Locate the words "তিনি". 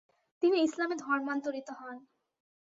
0.43-0.57